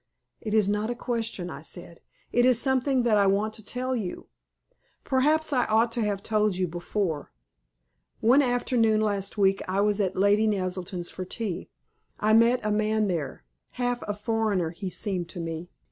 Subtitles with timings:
[0.41, 2.01] "It is not a question." I said.
[2.31, 4.29] "It is something that I want to tell you.
[5.03, 7.31] Perhaps I ought to have told you before.
[8.19, 11.69] One afternoon last week I was at Lady Naselton's for tea.
[12.19, 13.43] I met a man there
[13.73, 15.69] half a foreigner he seemed to me.